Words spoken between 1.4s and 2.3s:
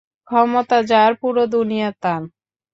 দুনিয়া তার।